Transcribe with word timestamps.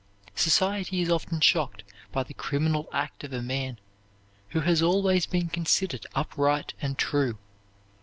Society 0.33 0.99
is 1.01 1.11
often 1.11 1.39
shocked 1.41 1.83
by 2.11 2.23
the 2.23 2.33
criminal 2.33 2.89
act 2.91 3.23
of 3.23 3.31
a 3.33 3.41
man 3.43 3.77
who 4.49 4.61
has 4.61 4.81
always 4.81 5.27
been 5.27 5.47
considered 5.47 6.07
upright 6.15 6.73
and 6.81 6.97
true. 6.97 7.37